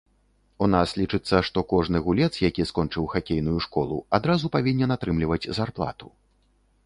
У 0.67 0.69
нас 0.75 0.93
лічыцца, 1.01 1.41
што 1.49 1.63
кожны 1.73 1.97
гулец, 2.07 2.29
які 2.47 2.65
скончыў 2.69 3.05
хакейную 3.13 3.59
школу, 3.67 4.01
адразу 4.19 4.45
павінен 4.55 4.89
атрымліваць 4.95 5.49
зарплату. 5.61 6.07